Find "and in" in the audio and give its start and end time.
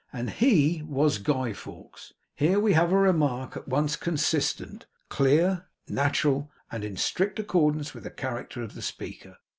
6.71-6.97